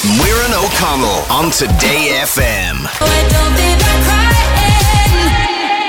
[0.00, 2.88] Muireann O'Connell on Today FM.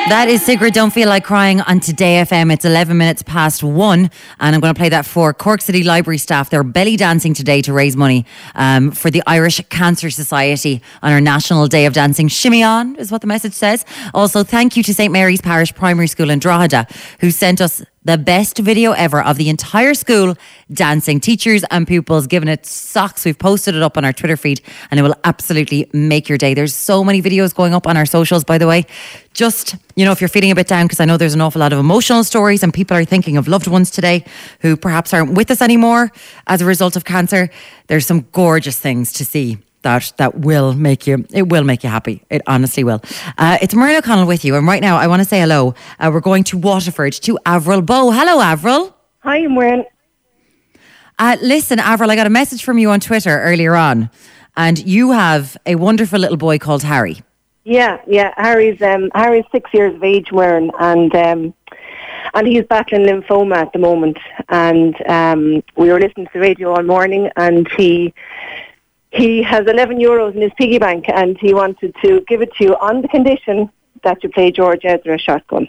[0.09, 2.51] That is Sigrid Don't Feel Like Crying on Today FM.
[2.51, 4.11] It's 11 minutes past one,
[4.41, 6.49] and I'm going to play that for Cork City Library staff.
[6.49, 11.21] They're belly dancing today to raise money um, for the Irish Cancer Society on our
[11.21, 12.27] National Day of Dancing.
[12.27, 13.85] Shimmy on is what the message says.
[14.13, 15.13] Also, thank you to St.
[15.13, 16.85] Mary's Parish Primary School in Drogheda,
[17.21, 20.35] who sent us the best video ever of the entire school
[20.73, 21.19] dancing.
[21.19, 23.25] Teachers and pupils giving it socks.
[23.25, 26.53] We've posted it up on our Twitter feed and it will absolutely make your day.
[26.53, 28.85] There's so many videos going up on our socials, by the way.
[29.33, 31.59] Just, you know, if you're feeling a bit down, because I know there's an awful
[31.59, 34.25] lot of emotional stories and people are thinking of loved ones today
[34.61, 36.11] who perhaps aren't with us anymore
[36.47, 37.49] as a result of cancer,
[37.87, 41.89] there's some gorgeous things to see that that will make you it will make you
[41.89, 43.01] happy it honestly will
[43.37, 46.09] uh, it's Muireann O'Connell with you and right now I want to say hello uh,
[46.13, 49.83] we're going to Waterford to Avril Bowe hello Avril Hi, Muireann.
[51.19, 54.09] uh, listen Avril I got a message from you on Twitter earlier on
[54.57, 57.21] and you have a wonderful little boy called Harry
[57.63, 58.33] Yeah, yeah.
[58.37, 61.53] Harry's um, Harry's six years of age, Muireann, and um,
[62.33, 64.17] and he's battling lymphoma at the moment.
[64.49, 68.13] And um, we were listening to the radio all morning, and he
[69.11, 72.63] he has 11 euros in his piggy bank, and he wanted to give it to
[72.65, 73.69] you on the condition
[74.03, 75.67] that you play George Ezra shotgun.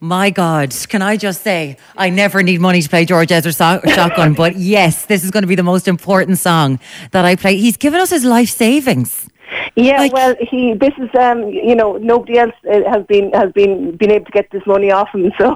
[0.00, 3.80] my God can I just say I never need money to play George Ezra so-
[3.86, 7.56] shotgun but yes this is going to be the most important song that I play
[7.56, 9.28] he's given us his life savings
[9.76, 11.38] Yeah, Like- well, he this is um,
[11.70, 14.90] you know nobody else uh, has been has been been able to get this money
[14.98, 15.24] off him.
[15.40, 15.46] So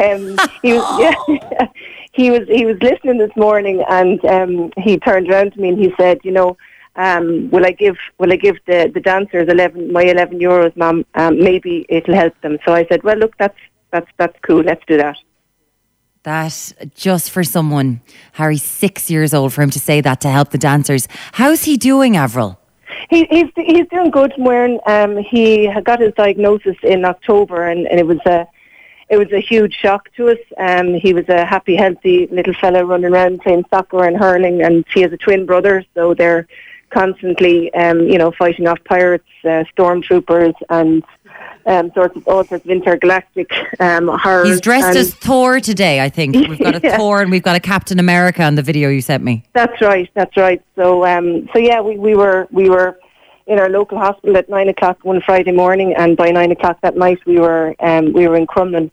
[0.00, 0.22] um,
[0.62, 1.16] he was yeah,
[2.12, 5.78] he was he was listening this morning, and um, he turned around to me and
[5.78, 6.56] he said, you know.
[6.94, 11.06] Um, will I give Will I give the, the dancers eleven my eleven euros, ma'am?
[11.14, 12.58] Um, maybe it'll help them.
[12.66, 13.56] So I said, well, look, that's
[13.90, 14.60] that's that's cool.
[14.60, 15.16] Let's do that.
[16.24, 18.02] that just for someone
[18.32, 21.78] Harry's six years old for him to say that to help the dancers how's he
[21.78, 22.58] doing Avril
[23.10, 24.78] He, he's he's doing good, Muireann.
[24.86, 28.46] Um, he got his diagnosis in October, and, and it was a
[29.12, 30.38] it was a huge shock to us.
[30.56, 34.86] Um, he was a happy, healthy little fella running around playing soccer and hurling, and
[34.94, 36.48] he has a twin brother, so they're
[36.88, 41.04] constantly, um, you know, fighting off pirates, uh, stormtroopers, and
[41.66, 44.48] um, sorts of all sorts of intergalactic um, horrors.
[44.48, 46.34] He's dressed as Thor today, I think.
[46.34, 46.96] We've got a Yeah.
[46.96, 49.44] Thor and we've got a Captain America on the video you sent me.
[49.52, 50.08] That's right.
[50.14, 50.62] That's right.
[50.74, 52.98] So, um, so yeah, we, we were we were
[53.46, 56.96] in our local hospital at nine o'clock one Friday morning, and by nine o'clock that
[56.96, 58.90] night we were um, we were in Crumlin.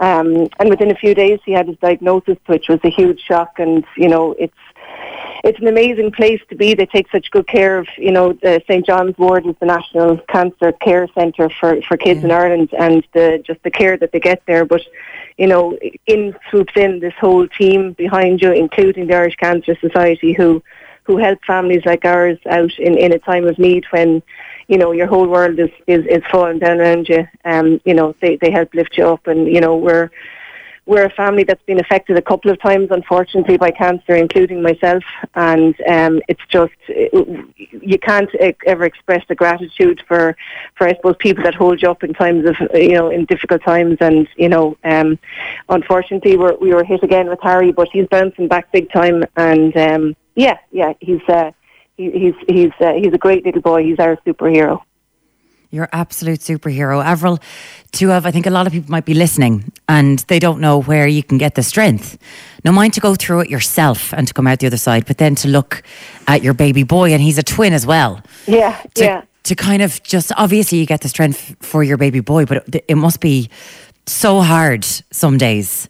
[0.00, 3.58] Um, and within a few days, he had his diagnosis, which was a huge shock.
[3.58, 4.54] And you know, it's
[5.44, 6.74] it's an amazing place to be.
[6.74, 10.18] They take such good care of, you know, the St John's Ward is the National
[10.28, 14.20] Cancer Care Centre for, for kids in Ireland and the, just the care that they
[14.20, 14.64] get there.
[14.66, 14.82] But,
[15.38, 20.34] you know, in swoops in this whole team behind you, including the Irish Cancer Society
[20.34, 20.62] who,
[21.04, 24.22] who help families like ours out in, in a time of need when,
[24.70, 27.26] you know, your whole world is, is, is falling down around you.
[27.44, 30.10] Um, you know, they, they help lift you up and, you know, we're,
[30.86, 35.02] we're a family that's been affected a couple of times, unfortunately, by cancer, including myself.
[35.34, 38.30] And um, it's just you can't
[38.66, 40.36] ever express the gratitude for,
[40.76, 43.62] for I suppose people that hold you up in times of you know in difficult
[43.62, 43.98] times.
[44.00, 45.18] And you know, um,
[45.68, 49.24] unfortunately, we're, we were hit again with Harry, but he's bouncing back big time.
[49.36, 51.22] And um, yeah, yeah, he's.
[51.28, 51.52] Uh,
[52.00, 53.84] he, he's he's uh, he's a great little boy.
[53.84, 54.80] He's our superhero.
[55.72, 57.04] You're absolute superhero.
[57.04, 57.38] Avril,
[57.92, 60.82] to have, I think a lot of people might be listening and they don't know
[60.82, 62.18] where you can get the strength.
[62.64, 65.18] No mind to go through it yourself and to come out the other side, but
[65.18, 65.84] then to look
[66.26, 68.20] at your baby boy, and he's a twin as well.
[68.48, 69.22] Yeah, To, yeah.
[69.44, 72.84] to kind of just, obviously, you get the strength for your baby boy, but it,
[72.88, 73.48] it must be
[74.06, 75.88] so hard some days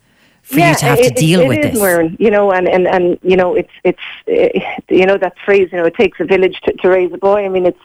[0.50, 1.80] for you to have it- to deal it with is, this.
[1.80, 5.68] Muireann, you know, and, and, and you know, it's it's uh, you know that phrase,
[5.72, 7.44] you know, it takes a village to, to raise a boy.
[7.44, 7.78] I mean, it's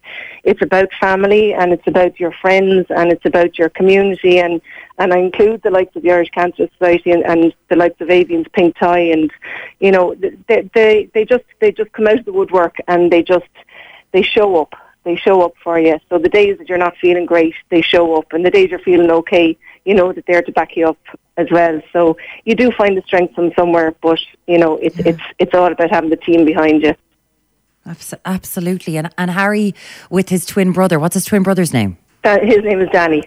[0.43, 4.61] it's about family and it's about your friends and it's about your community and
[4.97, 8.07] and I include the likes of the Irish Cancer Society and, and the likes of
[8.07, 9.31] Aoibheann's Pink Tie and
[9.79, 10.15] you know
[10.47, 13.45] they they they just they just come out of the woodwork and they just
[14.11, 14.73] they show up.
[15.05, 15.97] They show up for you.
[16.09, 18.79] So the days that you're not feeling great, they show up, and the days you're
[18.79, 20.97] feeling okay, you know that they're to back you up
[21.37, 21.79] as well.
[21.93, 25.71] So you do find the strength from somewhere, but you know it's it's it's all
[25.71, 26.95] about having the team behind you.
[28.25, 28.97] Absolutely.
[28.97, 29.75] And, and Harry
[30.09, 31.99] with his twin brother, what's his twin brother's name?
[32.23, 33.23] Uh, his name is Danny.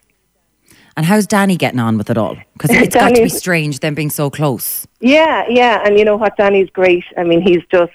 [0.97, 2.37] And how's Danny getting on with it all?
[2.55, 4.85] Because it's got to be strange them being so close.
[4.99, 6.37] Yeah, yeah, and you know what?
[6.37, 7.05] Danny's great.
[7.17, 7.93] I mean, he's just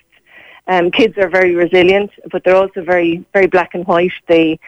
[0.67, 4.13] Um, kids are very resilient, but they're also very, very black and white.
[4.27, 4.59] They,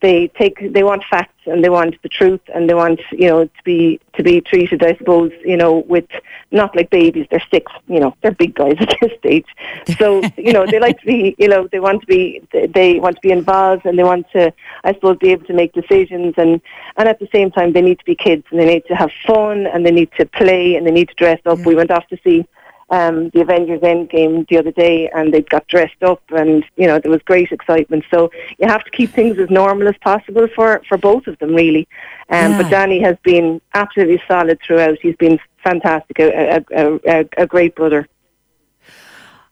[0.00, 3.46] they take, they want facts and they want the truth and they want, you know,
[3.46, 6.04] to be, to be treated, I suppose, you know, with
[6.50, 7.26] not like babies.
[7.30, 9.46] They're six, you know, they're big guys at this stage.
[9.98, 13.16] So, you know, they like to be, you know, they want to be, they want
[13.16, 14.52] to be involved and they want to,
[14.84, 16.60] I suppose, be able to make decisions and,
[16.98, 19.10] and at the same time they need to be kids and they need to have
[19.26, 21.58] fun and they need to play and they need to dress up.
[21.58, 21.64] Yeah.
[21.64, 22.46] We went off to see
[22.90, 26.98] um, the Avengers Endgame the other day, and they got dressed up, and you know
[26.98, 28.04] there was great excitement.
[28.10, 31.54] So you have to keep things as normal as possible for for both of them,
[31.54, 31.86] really.
[32.30, 32.62] Um, yeah.
[32.62, 34.98] But Danny has been absolutely solid throughout.
[35.00, 38.08] He's been fantastic, a, a, a, a great brother.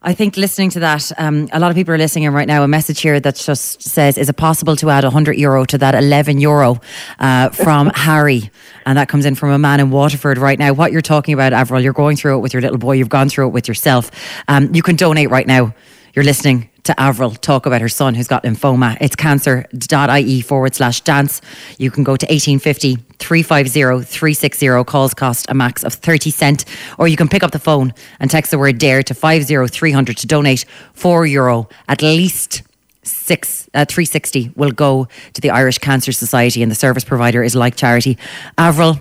[0.02, 2.62] I think listening to that, um, a lot of people are listening in right now.
[2.62, 5.94] A message here that just says, "Is it possible to add 100 euro to that
[5.94, 6.80] 11 euro
[7.18, 8.50] uh, from Harry?"
[8.84, 10.74] And that comes in from a man in Waterford right now.
[10.74, 12.92] What you're talking about, Avril, you're going through it with your little boy.
[12.92, 14.10] You've gone through it with yourself.
[14.48, 15.74] Um, you can donate right now.
[16.14, 18.96] You're listening to Avril talk about her son who's got lymphoma.
[19.00, 21.42] It's cancer.ie forward slash dance.
[21.78, 24.84] You can go to 1850 350 360.
[24.84, 26.64] Calls cost a max of 30 cent.
[26.96, 30.26] Or you can pick up the phone and text the word DARE to 50300 to
[30.26, 30.64] donate
[30.94, 32.62] 4 euro at least
[33.02, 37.54] six uh, 360 will go to the Irish Cancer Society and the service provider is
[37.54, 38.16] like charity.
[38.58, 38.98] Avril,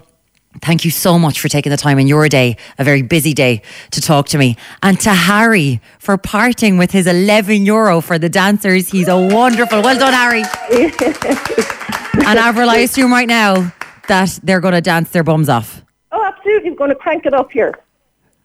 [0.62, 3.62] Thank you so much for taking the time in your day, a very busy day,
[3.92, 4.56] to talk to me.
[4.82, 8.88] And to Harry for parting with his 11 euro for the dancers.
[8.88, 9.82] He's a wonderful.
[9.82, 10.44] Well done, Harry.
[12.26, 13.74] and Avril, I assume right now
[14.08, 15.84] that they're going to dance their bums off.
[16.12, 16.72] Oh, absolutely.
[16.72, 17.74] We're going to crank it up here.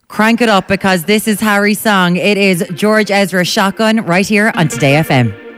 [0.09, 2.17] Crank it up because this is Harry's song.
[2.17, 5.50] It is George Ezra Shotgun right here on Today FM.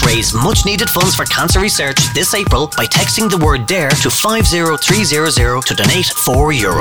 [0.00, 4.08] Raise much needed funds for cancer research this April by texting the word DARE to
[4.08, 6.80] 50300 to donate 4 euro.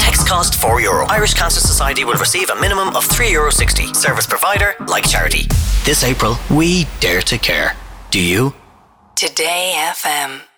[0.00, 1.04] Text cost 4 euro.
[1.06, 3.92] Irish Cancer Society will receive a minimum of 3 euro 60.
[3.92, 5.46] Service provider like charity.
[5.84, 7.76] This April, we dare to care.
[8.10, 8.54] Do you?
[9.14, 10.51] Today FM.